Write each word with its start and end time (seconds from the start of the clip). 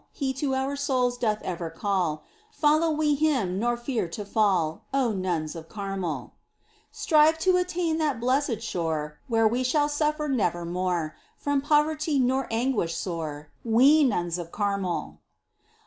He 0.11 0.33
to 0.41 0.55
our 0.55 0.75
souls 0.75 1.15
doth 1.15 1.43
ever 1.43 1.69
call: 1.69 2.15
POEMS. 2.17 2.59
25 2.59 2.59
Follow 2.61 2.91
we 2.91 3.13
Him 3.13 3.59
nor 3.59 3.77
fear 3.77 4.07
to 4.07 4.25
fall,•. 4.25 4.83
O 4.99 5.11
nuns 5.11 5.55
of 5.55 5.69
Carmel! 5.69 6.33
Strive 6.89 7.37
to 7.37 7.55
attain 7.57 7.99
that 7.99 8.19
blessed 8.19 8.63
shore 8.63 9.19
Where 9.27 9.47
we 9.47 9.63
shall 9.63 9.87
suñer 9.87 10.27
nevermore 10.27 11.15
From 11.37 11.61
poverty 11.61 12.17
nor 12.17 12.47
anguish 12.49 12.95
sore, 12.97 13.51
We 13.63 14.03
nuns 14.03 14.39
of 14.39 14.51
Carmel 14.51 15.19